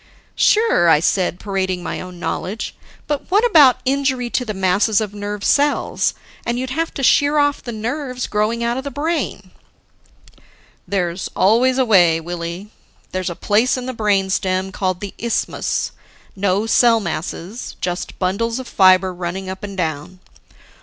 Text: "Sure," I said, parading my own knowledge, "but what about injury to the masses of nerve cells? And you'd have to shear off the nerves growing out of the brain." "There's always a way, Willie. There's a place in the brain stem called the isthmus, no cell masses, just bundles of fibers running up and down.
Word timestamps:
"Sure," 0.33 0.89
I 0.89 0.99
said, 0.99 1.39
parading 1.39 1.83
my 1.83 2.01
own 2.01 2.19
knowledge, 2.19 2.73
"but 3.05 3.29
what 3.29 3.45
about 3.45 3.81
injury 3.85 4.31
to 4.31 4.43
the 4.43 4.51
masses 4.55 4.99
of 4.99 5.13
nerve 5.13 5.43
cells? 5.43 6.15
And 6.43 6.57
you'd 6.57 6.71
have 6.71 6.91
to 6.95 7.03
shear 7.03 7.37
off 7.37 7.61
the 7.61 7.71
nerves 7.71 8.25
growing 8.25 8.63
out 8.63 8.77
of 8.77 8.83
the 8.83 8.89
brain." 8.89 9.51
"There's 10.87 11.29
always 11.35 11.77
a 11.77 11.85
way, 11.85 12.19
Willie. 12.19 12.71
There's 13.11 13.29
a 13.29 13.35
place 13.35 13.77
in 13.77 13.85
the 13.85 13.93
brain 13.93 14.31
stem 14.31 14.71
called 14.71 15.01
the 15.01 15.13
isthmus, 15.19 15.91
no 16.35 16.65
cell 16.65 16.99
masses, 16.99 17.75
just 17.79 18.17
bundles 18.17 18.57
of 18.57 18.67
fibers 18.67 19.15
running 19.15 19.51
up 19.51 19.63
and 19.63 19.77
down. 19.77 20.19